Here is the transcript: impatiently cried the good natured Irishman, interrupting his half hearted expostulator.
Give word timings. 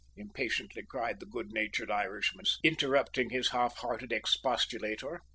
impatiently 0.15 0.81
cried 0.81 1.19
the 1.19 1.27
good 1.27 1.51
natured 1.51 1.91
Irishman, 1.91 2.45
interrupting 2.63 3.29
his 3.29 3.49
half 3.49 3.77
hearted 3.77 4.09
expostulator. 4.09 5.19